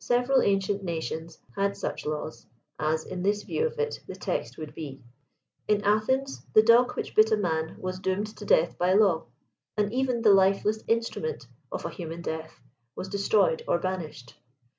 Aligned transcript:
Several 0.00 0.42
ancient 0.42 0.82
nations 0.84 1.38
had 1.56 1.78
such 1.78 2.04
laws, 2.04 2.46
as, 2.78 3.06
in 3.06 3.22
this 3.22 3.42
view 3.42 3.66
of 3.66 3.78
it, 3.78 4.00
the 4.06 4.14
text 4.14 4.58
would 4.58 4.74
be. 4.74 5.00
In 5.66 5.80
Athens, 5.82 6.44
the 6.52 6.62
dog 6.62 6.94
which 6.94 7.14
bit 7.14 7.32
a 7.32 7.38
man 7.38 7.76
was 7.78 7.98
doomed 7.98 8.36
to 8.36 8.44
death 8.44 8.76
by 8.76 8.92
law, 8.92 9.24
and 9.78 9.90
even 9.90 10.20
the 10.20 10.34
lifeless 10.34 10.84
instrument 10.88 11.46
of 11.72 11.86
a 11.86 11.88
human 11.88 12.20
death 12.20 12.60
was 12.94 13.08
destroyed 13.08 13.62
or 13.66 13.78
banished. 13.78 14.38